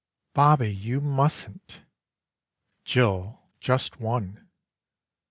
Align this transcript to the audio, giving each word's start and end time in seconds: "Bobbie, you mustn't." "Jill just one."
"Bobbie, 0.33 0.73
you 0.73 0.99
mustn't." 0.99 1.83
"Jill 2.85 3.39
just 3.59 3.99
one." 3.99 4.49